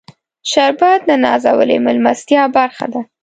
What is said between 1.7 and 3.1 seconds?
میلمستیا برخه ده